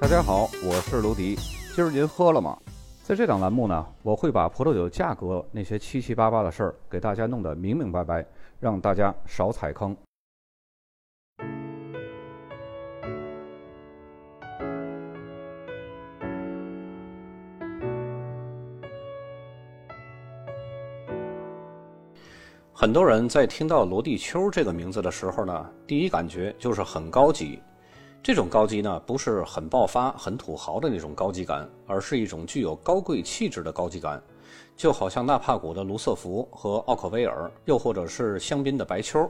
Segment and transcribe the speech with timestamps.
[0.00, 1.36] 大家好，我是卢迪。
[1.76, 2.56] 今儿您喝了吗？
[3.02, 8.24] 在这档栏目呢，我会把葡萄酒价格那些七七八八的事儿给大家弄得明明白白，
[8.58, 9.94] 让大家少踩坑。
[22.72, 27.62] 很多人在听到罗地秋这个名字的时候呢，第一感觉就是很高级。
[28.22, 34.22] 这种高级呢，不是很爆发、很土豪的那种高级感，而是一种具有高贵气质的高级感，
[34.76, 39.28] 就好像纳帕谷的卢瑟福和奥克威尔，又或者是香槟的白丘。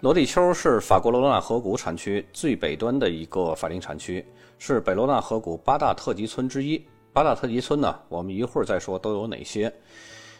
[0.00, 4.24] 罗地丘是法国罗纳河谷产区最北端的一个法定产区，
[4.56, 6.80] 是北罗纳河谷八大特级村之一。
[7.12, 9.72] 八大特级村呢，我们一会儿再说都有哪些。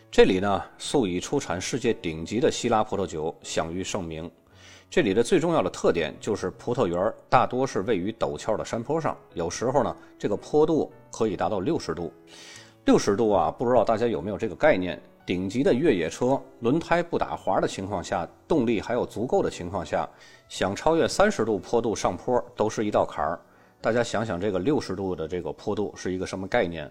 [0.08, 4.30] 这里呢，素以出产世界顶级的希腊葡萄酒享誉盛名。
[4.88, 12.12] 这里的最重要的特点就是葡萄园大多是位于陡峭的山坡上，有时候呢，这个坡度可以达到六十度。
[12.86, 15.00] 六十度啊，不知道大家有没有这个概念？
[15.26, 20.08] 顶级的越野车轮胎不打滑的情况下，动力还有足够的情况下，
[20.48, 23.40] 想超越三十度坡度上坡都是一道坎儿。
[23.80, 26.88] 大家想想，这个六十度的这个坡度是一个什么概念？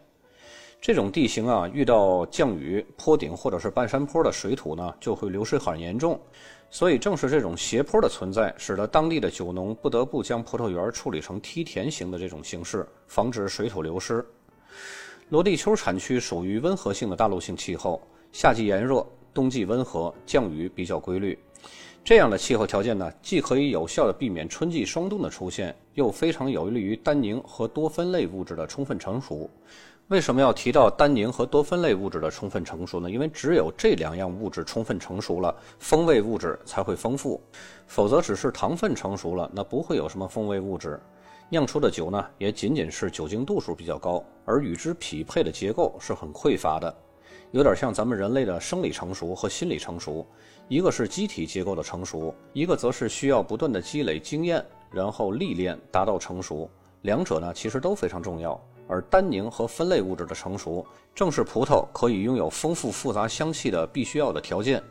[0.82, 6.20] 这种地形啊，遇到降雨、坡顶或者是半山坡的水土呢，就会流失很严重。
[6.70, 14.24] 所以，正是这种斜坡的存在，使得当地的酒农不得不将葡萄园处理成梯田型的这种形式，防止水土流失。
[15.30, 18.02] 罗地丘产区属于温和性的大陆性气候，
[18.32, 21.38] 夏季炎热，冬季温和，降雨比较规律。
[22.04, 29.50] 这样的气候条件呢，既可以有效地避免春季霜冻的出现，又非常有利于单宁和多酚类物质的充分成熟。
[30.10, 33.10] 为什么要提到单宁和多酚类物质的充分成熟呢？
[33.10, 37.42] 因为只有这两样物质充分成熟了，风味物质才会丰富。
[37.88, 41.02] 否则，只是糖分成熟了，那不会有什么风味物质。
[41.50, 46.96] 酿出的酒呢，也仅仅是酒精度数比较高，而与之匹配的结构是很匮乏的。
[47.50, 50.24] 有点像咱们人类的生理成熟和心理成熟，
[50.68, 56.70] 一个是机体结构的成熟，一个则是需要不断的积累经验，然后历练达到成熟。
[57.02, 58.60] 两者呢，其实都非常重要。
[58.88, 64.82] 而单宁和酚类物质的成熟，正是葡萄可以拥有丰富复杂香气的必须要的条件。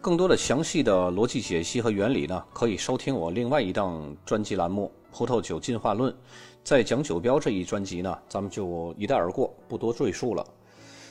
[0.00, 6.12] 更多的详细的逻辑解析和原理呢，可以收听我另外一档专辑栏目《葡萄酒进化论》。
[6.62, 10.44] 在讲酒标这一专辑呢，咱们就一带而过，不多赘述了。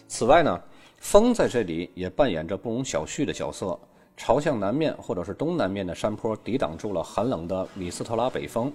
[0.07, 0.61] 此外呢，
[0.99, 3.77] 风在这里也扮演着不容小觑的角色。
[4.17, 8.71] 朝向南面或者是东南面的山坡抵挡住了寒冷的米斯特拉北风，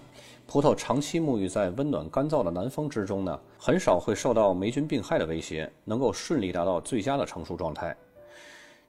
[0.51, 7.97] 葡萄长期沐浴在温暖干燥的南风之中呢，很少会受到霉菌病害的威胁，能够顺利达到最佳的成熟状态。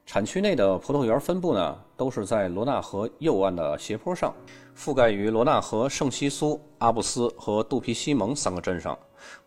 [0.04, 4.34] 产区内的葡萄园分布呢，都是在罗纳河右岸的斜坡上，
[4.76, 8.98] 覆盖于罗纳河圣西苏、阿布斯和杜皮西蒙三个镇上，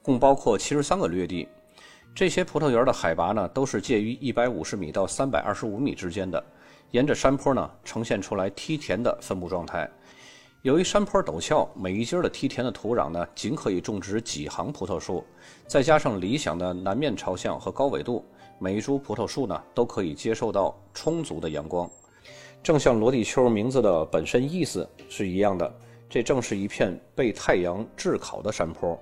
[0.02, 1.46] 共包括七十三个略地。
[2.16, 6.42] 这些葡萄园的海拔呢，都是介于一百五十米到三百二十五米之间的。
[6.92, 9.90] 沿着山坡呢，呈现出来梯田的分布状态。
[10.66, 15.24] 由于山坡陡峭，每一阶的梯田的土壤呢，仅可以种植几行葡萄树。
[15.68, 18.26] 再加上理想的南面朝向和高纬度，
[18.58, 21.88] 每一株葡萄树呢，都可以接受到充足的阳光。
[22.64, 25.72] 正像罗地丘名字的本身意思是一样的，
[26.10, 29.00] 这正是一片被太阳炙烤的山坡。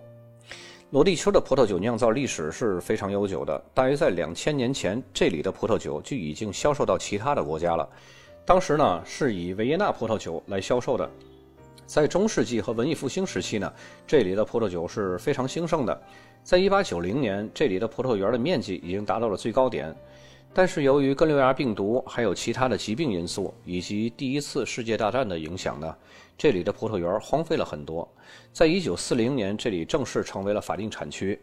[0.89, 7.87] 罗地丘的葡萄酒酿造历史是非常悠久的，大约在两千年前，这里的葡萄酒就已经销售到其他的国家了。
[8.43, 11.09] 当时呢，是以维也纳葡萄酒来销售的。
[11.93, 13.71] 在中世纪和文艺复兴时期呢，
[14.07, 16.01] 这里的葡萄酒是非常兴盛的。
[16.41, 19.95] 在一八九零年，这里的葡萄园的面积已经达到了最高点。
[20.55, 25.95] 但是由于根瘤芽病毒还有其他的疾病因素，以及第一次世界大战的影响呢，
[26.35, 28.11] 这里的葡萄园荒废了很多。
[28.51, 31.39] 在一九四零年，这里正式成为了法定产区，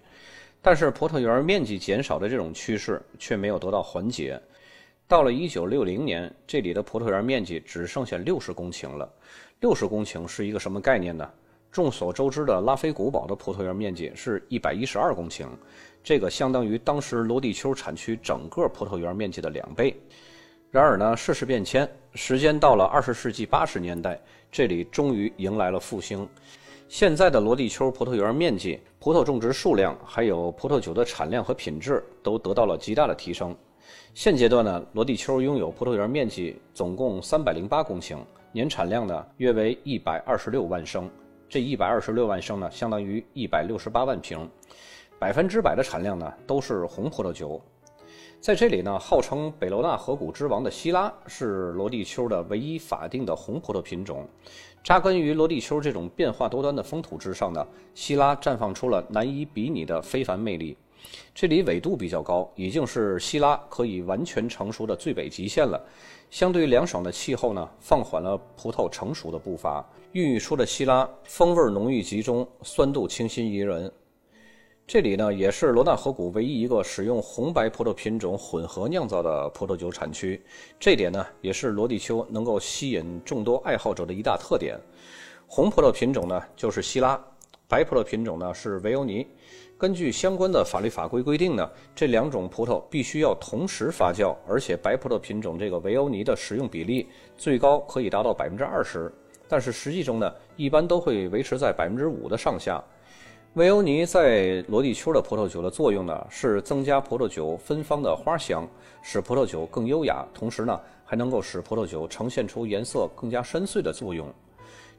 [0.60, 4.36] 但是葡萄园面积减少的这种趋势却没有得到缓解。
[5.06, 9.12] 到了一九六零年，这里的葡萄园面积只剩下六十公顷了。
[9.60, 11.28] 六十公顷是一个什么概念呢？
[11.70, 15.46] 众所周知的拉菲古堡的葡萄园面积是一百一十二公顷。
[16.02, 19.94] 这个相当于当时罗地丘产区整个葡萄园面积的两倍。
[20.70, 24.18] 然而呢，世事变迁，时间到了二十世纪八十年代，
[24.50, 26.26] 这里终于迎来了复兴。
[26.88, 33.54] 现在的罗地丘葡萄园面积、葡萄种植数量，还有葡萄酒的产量和品质，都得到了极大的提升。
[34.14, 38.16] 现阶段呢，罗地丘拥有葡萄园面积总共三百零八公顷，
[38.52, 41.08] 年产量呢约为一百二十六万升。
[41.48, 44.48] 这一百二十六万升呢，相当于一百六十八万瓶。
[45.18, 47.60] 百分之百的产量呢，都是红葡萄酒。
[48.40, 54.26] 在这里呢，号称北罗纳河谷之王的希拉是罗地丘的唯一法定的红葡萄品种。
[54.82, 60.76] 扎根于罗地丘这种变化多端的风土之上呢，希拉绽放出了难以比拟的非凡魅力。
[61.34, 65.82] 这里纬度比较高，已经是希拉可以完全成熟的最北极限了。
[66.30, 73.90] 相对凉爽的气候呢，放缓了葡萄成熟的步伐，孕育出的希拉风味浓郁集中，酸度清新宜人。
[74.86, 80.40] 这里呢，也是罗纳河谷唯一一个使用红白葡萄品种混合酿造的葡萄酒产区。
[80.78, 84.78] 这点呢，也是罗地丘能够吸引众多爱好者的一大特点。
[85.48, 87.16] 红葡萄品种呢，就是希拉；
[87.66, 89.26] 白葡萄品种呢，是维欧尼。
[89.80, 99.10] 根据相关的法律法规规定呢，这两种葡萄必须要同时发酵，而且白葡萄品种这个维欧尼的使用比例最高可以达到百分之二十，
[99.48, 102.78] 但是实际中呢，一般都会维持在百分之五的上下。
[103.54, 108.68] 维欧尼在罗地丘的葡萄酒的作用呢，是增加葡萄酒芬芳的花香，
[109.00, 114.28] 使葡萄酒更优雅，同时呢，还能够使葡萄酒呈现出颜色更加深邃的作用。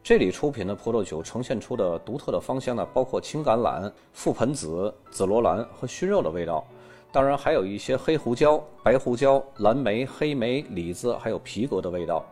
[0.03, 6.65] 这里出品的葡萄酒呈现出的独特的芳香呢，包括青橄榄、覆盆子、紫罗兰和熏肉的味道，
[7.11, 12.25] 当然还有一些黑胡椒、白胡椒、蓝莓、黑莓、李子，还有皮革的味道。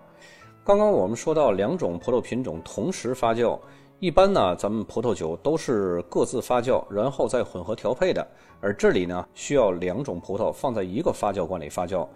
[0.63, 3.57] 刚刚我们说到两种葡萄品种同时发酵。
[3.99, 8.25] 一般呢，咱们葡萄酒都是各自发酵，然后再混合调配的。
[8.61, 12.07] 而这里呢，需要两种葡萄放在一个发酵罐里发酵，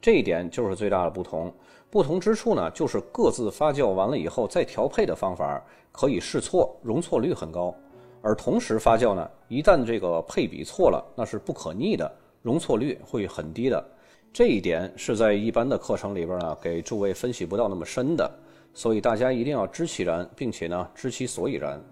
[0.00, 1.52] 这一点就是最大的不同。
[1.90, 5.62] 不同之处呢，就是各自发酵完了以后再调配的方法
[5.92, 7.74] 可以试错，容错率很高；
[8.20, 12.10] 而同时发酵呢，一旦这个配比错了，那是不可逆的，
[12.42, 13.82] 容错率会很低的。
[14.32, 18.30] 这一点是在一般的课程里边呢，给诸位分析不到那么深的。
[18.74, 21.82] 所以大家一定要知其然，并且呢知其所以然。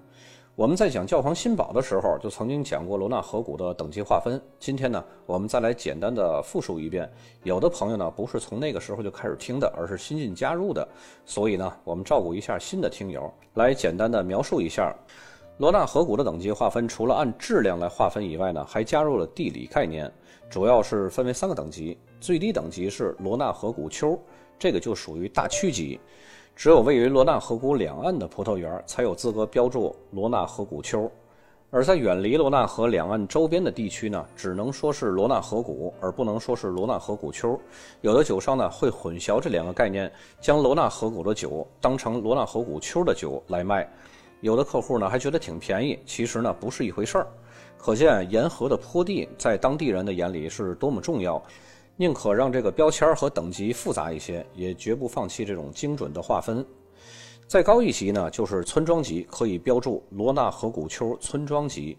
[0.56, 4.40] 我们在讲教皇新堡的时候，就曾经讲过罗纳河谷的等级划分。
[4.60, 7.10] 今天呢，我们再来简单的复述一遍。
[7.42, 10.86] 有的朋友呢不是从那个时候就开始听的，而是新进加入的。
[11.26, 14.94] 所以呢，我们照顾一下新的听友，来简单的描述一下
[15.58, 16.86] 罗纳河谷的等级划分。
[16.86, 20.08] 除了按质量来划分以外呢，还加入了地理概念，
[20.48, 21.98] 主要是分为三个等级。
[22.20, 24.16] 最低等级是罗纳河谷丘，
[24.56, 25.98] 这个就属于大区级。
[26.56, 31.10] 只有位于罗纳河谷两岸的葡萄园才有资格标注罗纳河谷丘，
[31.70, 37.58] 而在远离罗纳河两岸周边的地区呢，只能说是罗纳河谷，而不能说是罗纳河谷丘。
[38.02, 40.10] 有的酒商呢会混淆这两个概念，
[40.40, 43.86] 将罗纳河谷的酒当成罗纳河谷丘的酒来卖。
[44.40, 47.26] 有的客户呢还觉得挺便宜，其实呢不是一回事儿。
[47.76, 51.42] 可见沿河的坡地在当地人的眼里是多么重要。
[51.96, 56.66] 宁可让这个标签和等级复杂一些，也绝不放弃这种精准的划分。
[57.46, 61.96] 再高一级呢，就是村庄级，可以标注罗纳河谷丘村庄级。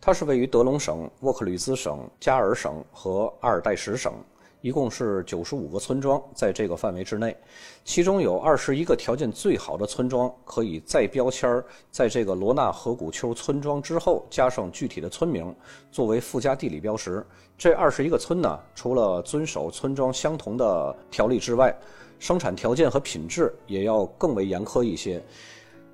[0.00, 4.12] 它是位于德隆省、沃克吕兹省、加尔省和阿尔代什省。
[4.60, 7.36] 一共是九十五个村庄在这个范围之内，
[7.84, 15.54] 其中有二十一个条件最好的村庄可以再标签儿，在这个罗纳河谷丘村庄之后加上具体的村名，
[15.92, 17.24] 作为附加地理标识。
[17.56, 21.72] 这二十一个村呢，除了遵守村庄相同的条例之外，
[22.18, 25.22] 生产条件和品质也要更为严苛一些。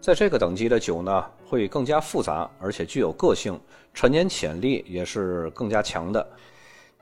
[0.00, 3.58] 在这个等级的酒呢，会更加复杂，而且具有个性，
[3.93, 6.26] 陈年潜力也是更加强的。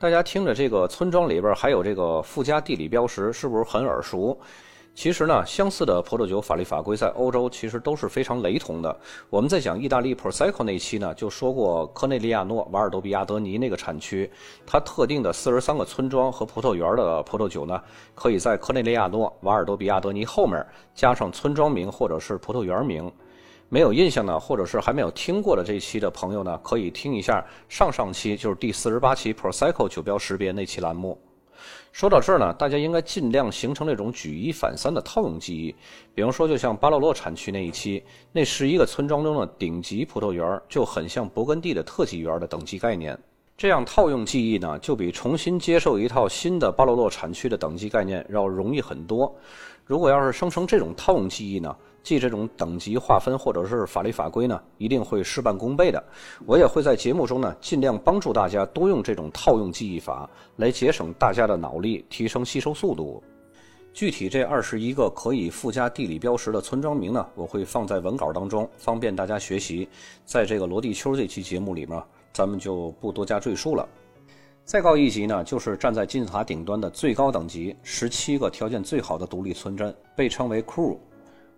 [0.03, 4.37] 大家听着，这个村庄里边还有这个附加地理标识，是不是很耳熟？
[4.97, 8.99] 其实呢，相似的葡萄酒法律法规在欧洲其实都是非常雷同的。
[9.31, 14.29] 我们在讲意大利 Prosecco 那期呢，就说过科内利亚诺瓦尔多比亚德尼那个产区，
[14.67, 17.81] 它特定的四十三个村庄和葡萄园的葡萄酒呢，
[18.13, 20.67] 可以在科内利亚诺瓦尔多比亚德尼后面
[20.97, 23.09] 加上村庄名或者是葡萄园名。
[23.73, 31.19] 没有印象呢，或者是还没有听过的这一期的朋友呢，可以听一下上上期，就是第四十八期 Prosecco 酒标识别那期栏目。
[31.91, 35.75] 说到这儿呢，大家应该尽量形成那种举一反三的套用记忆。
[36.15, 43.19] 比方说，就像巴洛洛产区那一期，那十一个村庄中的顶级葡萄园就很像勃艮第的特级园的等级概念。
[43.57, 49.35] 这样套用记忆呢，就比重新接受一套新的巴洛洛产区的等级概念要容易很多。
[49.87, 51.75] 如果要是生成这种套用记忆呢？
[52.03, 56.03] 记这种等级划分或者是法律法规呢，一定会事半功倍的。
[56.47, 63.23] 我也会在节目中呢，尽量帮助大家多用这种套用记忆法，来节省大家的脑力，提升吸收速度。
[63.93, 69.89] 具体这二十一个可以附加地理标识的村庄名呢，我会放在文稿当中，方便大家学习。
[70.25, 73.87] 在这个罗地丘这期节目里面，咱们就不多加赘述了。
[74.65, 80.97] 再高一级呢，就是站在金字塔顶端的最高等级，十七个条件最好的独立村镇，被称为 Crew。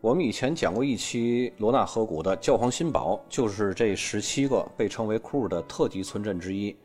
[0.05, 6.77] 我们以前讲过一期罗纳河谷的教皇新堡，就是这十七个被称为库尔的特级村镇之一。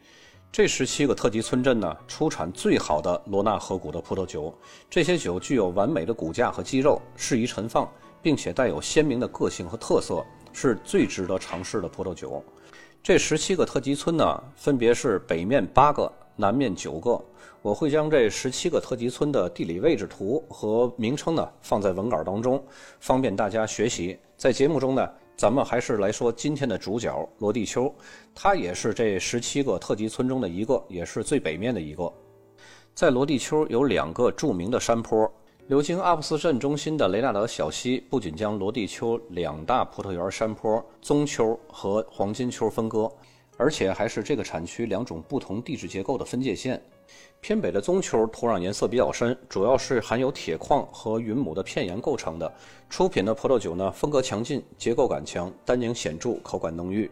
[0.54, 4.58] 这十七个特级村镇呢，出产最好的罗纳河谷的葡萄酒。
[4.90, 7.86] 这些酒具有完美的骨架和肌肉，适宜陈放，
[8.22, 12.42] 并且带有鲜明的个性和特色，是最值得尝试的葡萄酒。
[13.04, 17.22] 这十七个特级村呢，分别是北面八个，南面九个。
[17.62, 22.64] 我会将这十七个特级村的地理位置图和名称呢放在文稿当中，
[23.02, 24.18] 方便大家学习。
[24.38, 27.94] 在节目中呢，咱们还是来说今天的主角罗地丘，
[28.34, 32.10] 它也是这十七个特级村中的一个，也是最北面的一个。
[32.96, 35.30] 在罗地丘有两个著名的山坡。
[35.70, 43.08] 流经阿布斯镇中心的雷纳德小溪，不仅将罗地丘两大葡萄园山坡棕丘和黄金丘分割，
[43.56, 46.82] 而且还是这个产区两种不同地质结构的分界线。
[47.40, 52.52] 偏北的棕丘土壤颜色比较深，主要是含有铁矿和云母的片岩构成的。
[52.90, 57.08] 出品的葡萄酒呢，风格强劲，结构感强，单宁显著，口感浓郁。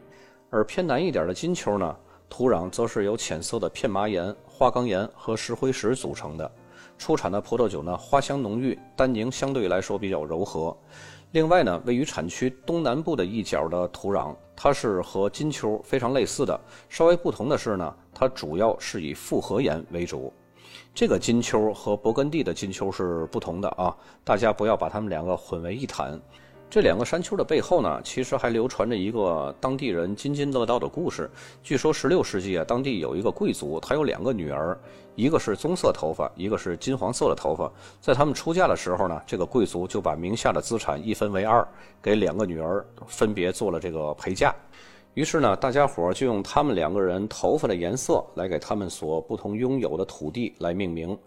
[0.49, 1.95] 而偏南一点的金丘呢，
[2.27, 6.51] 土壤则是由浅色的片麻岩、花岗岩和石灰石组成的。
[6.97, 10.75] 出产的葡萄酒呢，花香浓郁，单宁相对来说比较柔和。
[11.31, 20.33] 另外呢，位于产区东南部的一角的土壤，它是和金秋非常类似的，稍微不同的是呢，它主要是以复合盐为主。
[20.95, 26.19] 这个金秋和勃艮第的金秋是不同的啊，大家不要把它们两个混为一谈。
[26.69, 31.29] 这两个山丘的背后呢，其实还流传着一个当地人津津乐道的故事。
[31.63, 34.77] 据说16世纪啊，当地有一个贵族，他有两个女儿，
[35.15, 37.71] 一个是棕色头发，一个是金黄色的头发。
[38.01, 41.65] 在他们出嫁的时候呢，这个贵族就把名下的资产一分为二，
[42.01, 44.53] 给两个女儿分别做了这个陪嫁。
[45.13, 51.17] 于是呢，大家伙就用他们两个人头发的颜色来给他们所不同拥有的土地来命名。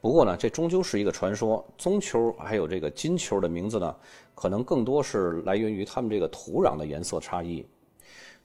[0.00, 1.64] 不过呢，这终究是一个传说。
[1.78, 3.94] 棕丘还有这个金丘的名字呢，
[4.36, 7.66] 可能更多是来源于他们这个土壤的颜色差异。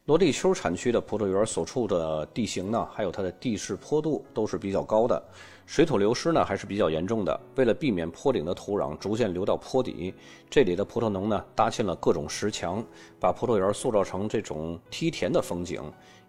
[0.05, 5.21] 罗地丘产区的葡萄园所处的地形呢，还有它的地势坡度都是比较高的，
[5.67, 7.39] 水土流失呢还是比较严重的。
[7.55, 10.11] 为了避免坡顶的土壤逐渐流到坡底，
[10.49, 12.83] 这里的葡萄农呢搭建了各种石墙，
[13.19, 15.79] 把葡萄园塑造成这种梯田的风景。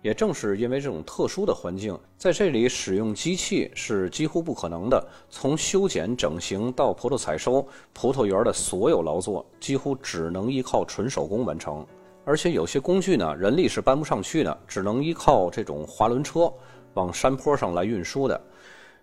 [0.02, 5.02] 也正是因为这种特殊的环境，在这里使用机器是几乎不可能的。
[5.30, 11.86] 从修剪、整形到葡萄采收，葡萄园的所有劳作几乎只能依靠纯手工完成。
[12.24, 16.52] 而且有些工具呢，人力是搬不上去的，只能依靠这种滑轮车
[16.94, 18.40] 往山坡上来运输的。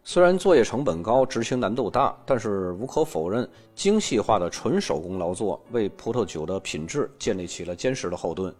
[0.03, 8.53] 虽然作业成本高，执行难度大，但是无可否认，精细化的纯手工劳作为葡萄酒的品质建立起了坚实的后盾。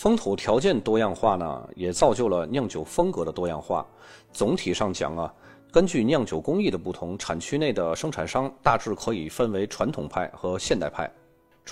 [0.00, 3.86] 风土条件多样化呢，也造就了酿酒风格的多样化。
[4.32, 5.30] 总体上讲啊，
[5.70, 11.12] 根据酿酒工艺的不同，产区内的生产商大致可以分为传统派和现代派。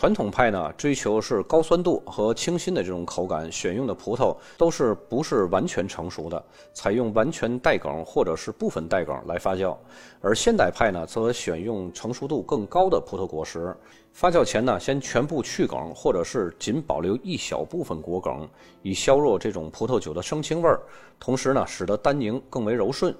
[0.00, 6.40] 传统派呢，追求是高酸度和清新的这种口感，选用的葡萄都是不是完全成熟的，
[6.72, 9.76] 采用完全带梗或者是部分带梗来发酵；
[10.20, 13.76] 而现代派呢，则选用成熟度更高的葡萄果实，
[14.12, 18.48] 发酵前呢，先全部去梗，或者是仅保留一小部分果梗，
[18.82, 20.80] 以削弱这种葡萄酒的生青味儿，
[21.18, 23.12] 同时呢，使得单宁更为柔顺。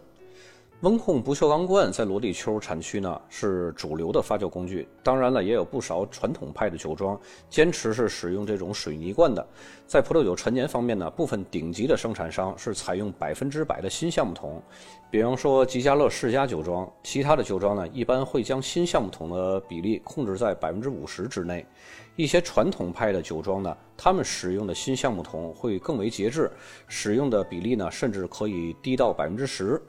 [0.83, 7.19] 温控不锈钢罐在罗地丘产区呢是主流的发酵工具，当然了，也有不少传统派的酒庄
[7.51, 9.45] 坚持是使用这种水泥罐的。
[9.89, 14.63] 在葡萄酒陈年方面呢，部分顶级的生产商是采用百分之百的新橡木桶，
[15.11, 21.67] 比方说吉家乐世家酒庄，其他的酒庄呢一般会将新橡木桶的比例控制在百分之五十之内。
[22.15, 26.49] 一些传统派的酒庄呢，他们使用的新橡木桶会更为节制，
[26.87, 29.83] 使用的比例呢甚至可以低到百分之十。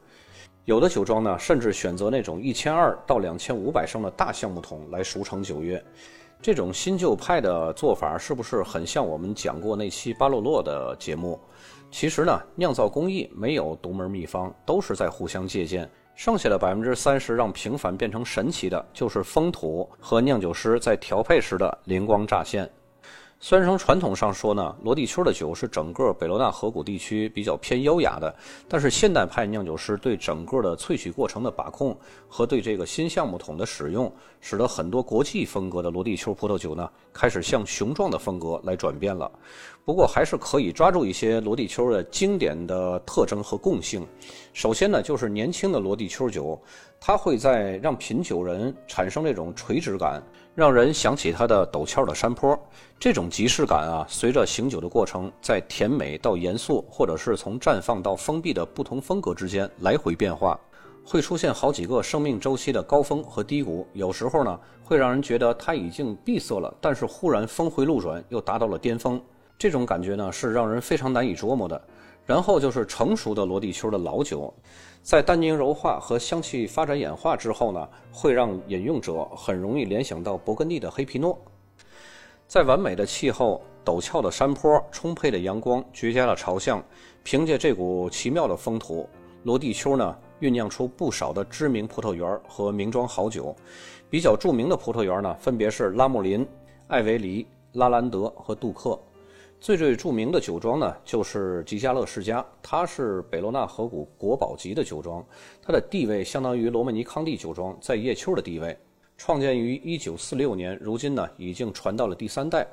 [0.69, 5.83] 有的酒庄呢，甚至选择那种一千二到两千五百升的大橡木桶来熟成酒约。
[6.43, 11.39] 这种新旧派的做法是不是很像我们讲过那期巴洛洛的节目？
[11.89, 15.89] 其实呢，酿造工艺没有独门秘方，都是在互相借鉴。
[16.13, 22.69] 剩下的百分之三十让平凡变成神奇的，就是风土和酿酒师在调配时的灵光乍现。
[23.41, 28.35] 虽然从传统上说呢，罗地丘的酒是整个北罗纳河谷地区比较偏优雅的，
[28.67, 39.31] 但是现代派酿酒师对整个的萃取过程的把控和对这个新橡木桶的使用，使得很多国际风格的罗地丘葡萄酒呢开始向雄壮的风格来转变了。
[39.89, 44.05] 不过还是可以抓住一些罗地丘的经典的特征和共性。
[44.53, 46.61] 首先呢，就是年轻的罗地丘酒，
[46.99, 50.21] 它会在让品酒人产生这种垂直感。
[50.53, 52.55] 让人想起它的陡峭的山坡，
[52.99, 60.59] 这种即视感啊，随着醒酒的过程，在甜美到严肃，或者是从绽放到封闭的不同风格之间来回变化，
[61.03, 63.87] 会出现好几个生命周期的高峰和低谷。
[63.93, 69.19] 有时候呢，会让人觉得它已经闭塞了，但是忽然峰回路转，又达到了巅峰。
[69.59, 71.79] 这种感觉呢，是让人非常难以琢磨的。
[72.25, 74.53] 然后就是成熟的罗地丘的老酒，
[75.01, 81.37] 在单宁柔化和香气发展演化之后呢，会让饮用者很容易联想到勃艮第的黑皮诺。
[82.47, 86.83] 在完美的气候、陡峭的山坡、充沛的阳光、绝佳的朝向，
[87.23, 89.09] 凭借这股奇妙的风土，
[89.43, 93.55] 罗地丘呢酝酿出不少的知名葡萄园和名庄好酒。
[94.09, 96.47] 比较著名的葡萄园呢，分别是拉穆林、
[96.87, 98.99] 艾维黎、拉兰德和杜克。
[99.61, 105.23] 最最著名的酒庄呢，就是吉加勒世家，它是北罗纳河谷国宝级的酒庄，
[105.61, 108.77] 它的地位相当于罗曼尼康帝酒庄在叶丘的地位。
[109.17, 112.65] 创建于1946年，如今呢已经传到了第三代。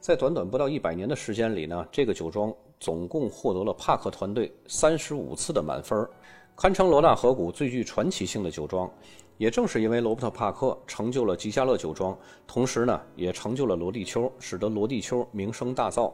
[0.00, 6.08] 在短短不到一百年的时间里呢，这个酒庄总共获得了帕克团队三十五次的满分，
[6.56, 8.90] 堪称罗纳河谷最具传奇性的酒庄。
[9.36, 16.12] 也正是因为罗伯特·帕克成就了吉加勒酒庄，同时呢，也成就了罗地丘，使得罗地丘名声大噪。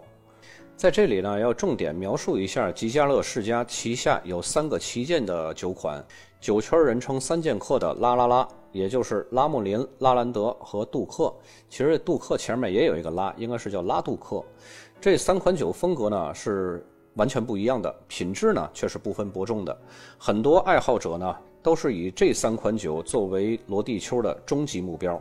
[0.77, 6.05] 在这里呢，要重点描述一下吉加勒世家旗下有三个旗舰的酒款，
[6.41, 11.35] 酒圈人称“三剑客”的拉拉拉，也就是拉穆林、拉兰德和杜克。
[11.69, 14.41] 其实杜克前面也有一个拉，应该是叫拉杜克。
[15.01, 16.87] 这三款酒风格呢是
[17.19, 19.79] 完全不一样的，品质呢却是不分伯仲的。
[20.17, 21.37] 很多爱好者呢。
[21.61, 25.21] 都是以这三款酒作为罗地丘的终极目标。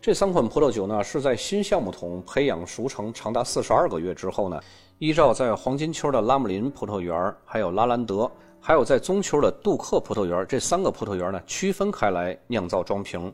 [0.00, 4.58] 这三款葡萄酒呢，是在新橡木桶培养熟成长达四十二个月之后呢，
[4.98, 8.30] 依照在黄金丘的拉姆林葡萄园、还有拉兰德、
[8.60, 13.30] 还有在棕丘的杜克葡萄园这三个葡萄园呢，区分开来酿造装瓶。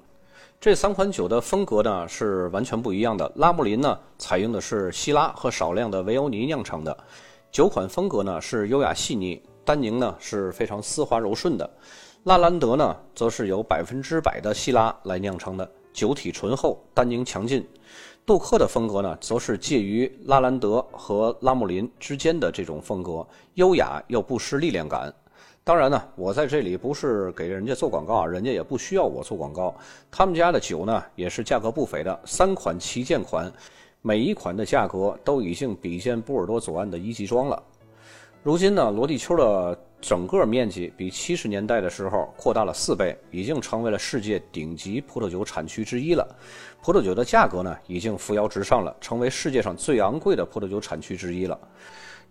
[0.59, 3.31] 这三款酒的风格呢是完全不一样的。
[3.37, 6.97] 拉姆林呢，采用的是希拉和少量的维欧尼酿成的，
[7.53, 11.71] 酒款风格呢是优雅细腻，单宁呢是非常丝滑柔顺的。
[12.25, 17.63] 拉兰德呢，则是由百分之百的希拉来酿成的，酒体醇厚，单宁强劲。
[18.25, 25.13] 杜克的风格呢，则是介于拉兰德和拉姆林之间的这种风格，优雅又不失力量感。
[25.63, 29.75] 当然呢，我在这里不是给人家做广告啊，人家也不需要我做广告。
[30.11, 33.53] 他们家的酒呢，也是价格不菲的，三款旗舰款，
[34.03, 37.63] 每一款的价格都已经比肩波尔多左岸的一级庄了。
[38.43, 39.79] 如今呢，罗地丘的。
[40.03, 46.27] 整个面积比七十年代的时候扩大了四倍，已经成为了世界顶级葡萄酒产区之一了。
[46.83, 51.57] 葡萄酒的价格呢，已经扶摇直上了，成为世界上最昂贵的葡萄酒产区之一了。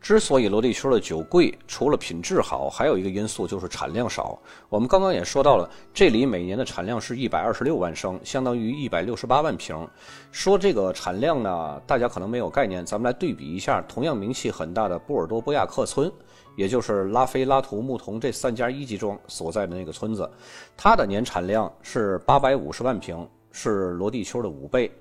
[0.02, 4.38] 之所以罗地丘的酒贵，除了品质好，还有一个因素就是产量少。
[4.68, 9.88] 我们刚刚也说到了，这里每年的产量是一百二十六万升，相当于一百六十八万瓶。
[10.32, 16.12] 说这个产量呢，大家可能没有概念，咱们来对比一下，同样名气很大的波尔多波亚克村，
[16.56, 20.28] 也就是拉菲、拉图、牧童这三家一级庄所在的那个村子，
[20.76, 24.92] 它的年产量是八百五十万瓶，是罗地丘的五倍。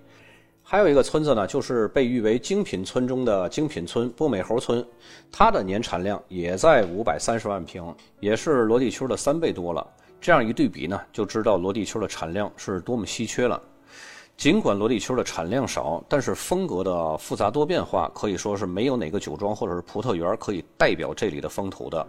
[0.73, 4.87] 还有一个村子呢，就是被誉为精品村中的精品村——波美猴村，
[5.33, 9.85] 它的年产量也在五百三十万瓶，也是罗地丘的三倍多了。
[10.21, 13.61] 这样一对比呢，就知道罗地丘的产量是多么稀缺了。
[14.37, 22.07] 尽管罗地丘的产量少，但是风格的复杂多变化，可以说是没有哪个酒庄或者是葡萄园可以代表这里的风土的。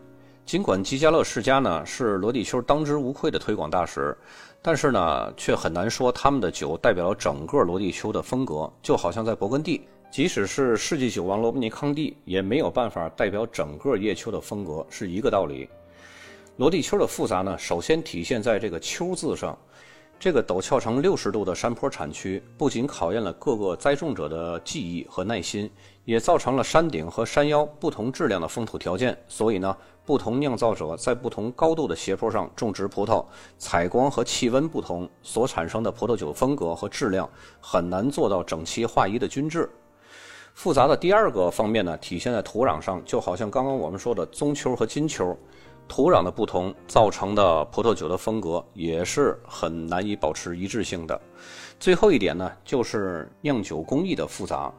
[0.52, 4.14] 尽管吉加勒世家呢是罗地丘当之无愧的推广大使。
[4.62, 15.70] 但是呢，却很难说他们的酒代表了整个罗地丘的风格，就好像在勃艮第，即使是世纪酒王罗布尼康帝，也没有办法代表整个叶丘的风格，是一个道理。
[16.58, 19.58] 罗地丘的复杂呢，首先体现在这个“丘”字上。
[20.20, 25.68] 这个陡峭成六十度的山坡产区，不仅考验了各个栽种者的技艺和耐心，
[26.06, 29.18] 也造成了山顶和山腰不同质量的风土条件。
[29.28, 33.26] 所以呢，不同酿造者在不同高度的斜坡上种植葡萄，
[33.58, 39.70] 采光和气温不同，所产生的葡萄酒风格和质量很难做到整齐划一的均质。
[40.54, 45.38] 复杂的第二个方面呢，体现在土壤上，就好像刚刚我们说的棕丘和金丘。
[45.88, 51.20] 土壤的不同造成的葡萄酒的风格也是很难以保持一致性的。
[51.82, 54.72] 最后一点呢，就是酿酒工艺的复杂。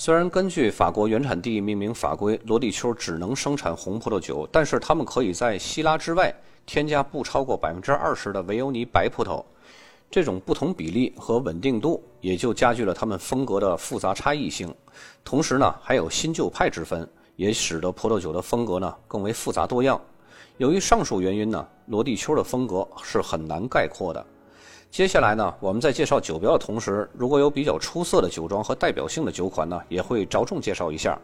[0.00, 6.32] 虽然根据法国原产地命名法规，罗地丘只能生产红葡萄酒，但是他们可以在希拉之外
[6.64, 9.44] 添加不超过百分之二十的维欧尼白葡萄。
[10.08, 14.72] 这种不同比例和稳定度也就加剧了他们风格的复杂差异性。
[15.24, 20.00] 同时呢，还有新旧派之分，也使得葡萄酒的风格呢更为复杂多样。
[20.58, 24.24] 由于上述原因呢，罗地丘的风格是很难概括的。
[24.90, 31.18] 接下来呢，我们在介绍酒标的同时，如果有比较出色的酒庄和代表性的酒款呢，也会着重介绍一下。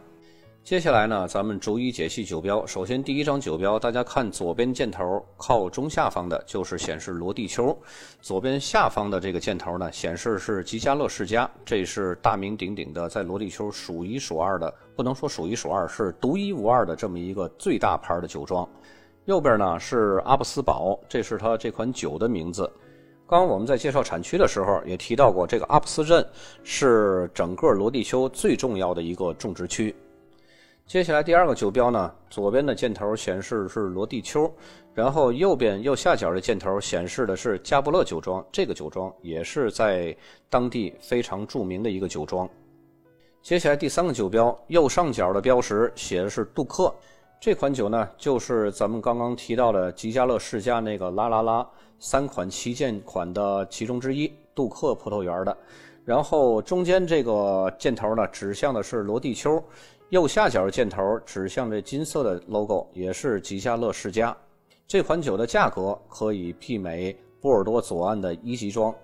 [0.63, 2.65] 接下来呢，咱们逐一解析酒标。
[2.67, 7.77] 首先，第一张酒标，大家看左边箭头靠中下方的，就是显示罗地丘；
[8.21, 18.67] 左边下方的这个箭头呢，显示是吉家乐世家，这是大名鼎鼎的，在罗地丘数一数二的，不能说数一数二，是独一无二的这么一个最大牌的酒庄。
[19.25, 22.71] 右边呢是阿布斯堡，这是它这款酒的名字。
[23.27, 26.25] 刚刚我们在介绍产区的时候也提到过，这个阿布斯镇
[26.63, 29.95] 是整个罗地丘最重要的一个种植区。
[30.87, 34.53] 接下来第二个酒标呢，左边的箭头显示是罗地丘，
[34.93, 38.45] 然后右边右下角的箭头显示的是加布勒酒庄。
[38.53, 40.15] 这个酒庄也是在
[40.51, 42.47] 当地非常著名的一个酒庄。
[43.41, 46.95] 接下来第三个酒标，右上角的标识写的是杜克，
[47.41, 51.67] 这款酒呢就是咱们刚刚提到的吉家乐世家那个拉拉拉
[51.99, 55.57] 三款旗舰款的其中之一，杜克葡萄园的。
[56.05, 59.63] 然后中间这个箭头呢指向的是罗地丘。
[60.11, 64.37] 右下角箭头指向这金色的 logo，也是吉家乐世家。
[64.87, 68.95] 这款酒的价格可以媲美波尔多左岸的一级庄。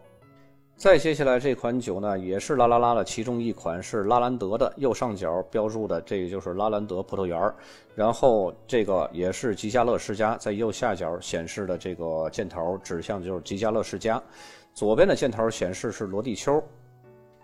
[0.81, 4.73] 再接下来这款酒呢，也是拉拉拉的其中一款，是拉兰德的。
[4.79, 7.55] 右上角标注的这个就是拉兰德葡萄园
[7.95, 14.19] 然后这个也是吉家乐世家，在右下角显示的这个箭头指向就是吉家乐世家。
[14.73, 16.65] 左边的箭头显示是罗地丘。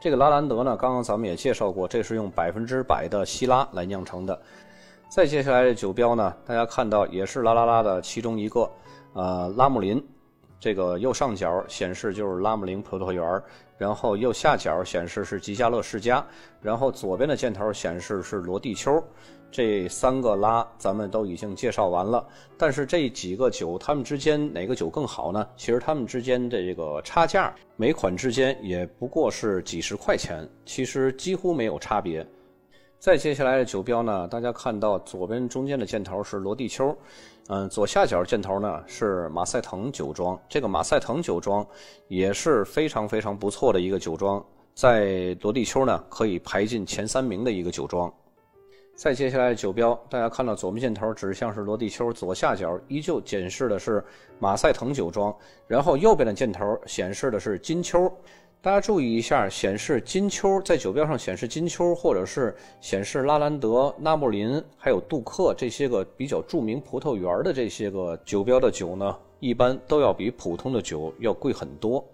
[0.00, 4.40] 这个拉兰德呢，刚刚咱们也介绍过，这是用百分之百的希拉来酿成的。
[5.10, 8.70] 再接下来的酒标呢，大家看到也是拉拉拉的其中一个，
[9.12, 10.02] 呃，拉姆林。
[10.58, 13.42] 这个右上角显示就是拉姆林葡萄园，
[13.76, 16.24] 然后右下角显示是吉家乐世家，
[16.60, 19.02] 然后左边的箭头显示是罗地丘。
[19.48, 22.26] 这三个拉咱们都已经介绍完了，
[22.58, 25.46] 但是这几个酒它们之间哪个酒更好呢？
[25.56, 32.26] 其实它们之间的这个差价，每款之间也不过是几十块钱，其实几乎没有差别。
[32.98, 36.96] 再接下来的酒标呢，大家看到左边中间的箭头是罗地丘，
[37.48, 40.36] 嗯，左下角箭头呢是马赛腾酒庄。
[40.48, 41.64] 这个马赛腾酒庄
[42.08, 48.12] 也是非常非常不错的一个酒庄，在罗地丘呢可以排进前三名的一个酒庄。
[48.96, 54.02] 再接下来的酒标，大家看到左面箭头指向是罗地丘，左下角依旧显示的是
[54.40, 55.32] 马赛腾酒庄，
[55.68, 58.10] 然后右边的箭头显示的是金丘。
[58.66, 72.04] 大家注意一下，显示金秋在酒标上显示金秋，或者是显示拉兰德、纳莫林还有杜克这些个比较著名葡萄园的这些个酒标的酒呢，一般都要比普通的酒要贵很多。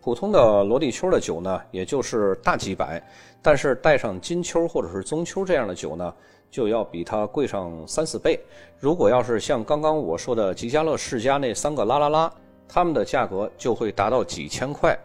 [0.00, 3.00] 普通的罗蒂丘的酒呢，也就是大几百，
[3.40, 6.12] 但是带上金秋或者是棕秋这样的酒呢，
[6.50, 8.40] 就要比它贵上三四倍。
[8.80, 12.32] 如果要是像刚刚我说的吉家乐世家那三个拉拉拉，
[12.66, 14.98] 他们的价格就会达到几千块。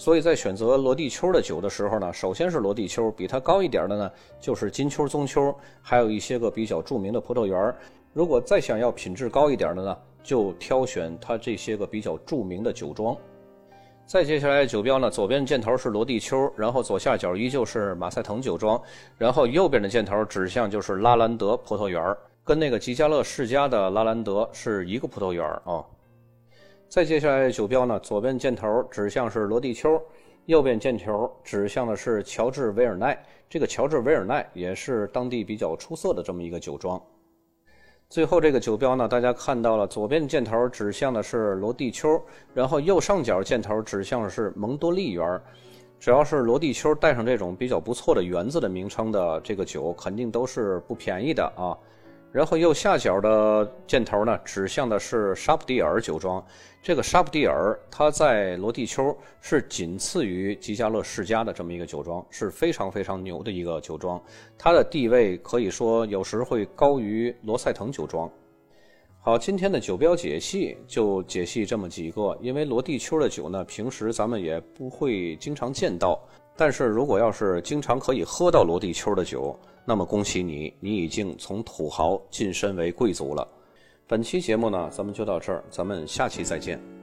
[0.00, 4.10] 所以在选择罗地丘的酒的时候呢，首先是罗地丘，比它高一点的呢
[4.40, 7.76] 就是金丘、棕丘，还有一些个比较著名的葡萄园。
[8.14, 13.14] 如果再想要品质高一点的呢，就挑选它这些个比较著名的酒庄。
[14.06, 18.80] 再接下来酒标呢，左边箭头是罗地丘，然后左下角依旧是马赛腾酒庄，
[19.18, 22.02] 然后右边的箭头指向就是拉兰德葡萄园，
[22.42, 25.84] 跟那个吉家乐世家的拉兰德是一个葡萄园啊。
[26.90, 30.02] 再接下来的酒标呢，左边箭头指向是罗地丘，
[30.46, 33.16] 右边箭头指向的是乔治维尔奈，
[33.48, 37.00] 这个乔治维尔奈也是当地比较出色的这么一个酒庄。
[38.08, 42.20] 最后这个酒标呢，大家看到了，左边箭头指向的是罗地丘，
[42.52, 45.40] 然后右上角箭头指向的是蒙多利园。
[46.00, 51.70] 只要是罗地丘带上这种比较不错的园子的名称的这个酒，肯定都是不便宜的啊。
[52.32, 56.44] 然后右下角的箭头呢，指向的是沙普蒂尔酒庄。
[56.80, 64.22] 这个沙普蒂尔，它在罗地丘是仅次于吉家乐世家的这么一个酒庄，是非常非常牛的一个酒庄。
[64.56, 68.30] 它的地位可以说有时会高于罗塞腾酒庄。
[69.22, 72.38] 好，今天的酒标解析就解析这么几个。
[72.40, 76.18] 因为罗地丘的酒呢，平时咱们也不会经常见到。
[76.56, 83.46] 但是如果要是经常可以喝到罗地丘的酒，那么恭喜你，你已经从土豪晋升为贵族了。
[84.06, 86.99] 本期节目呢，咱们就到这儿，咱们下期再见。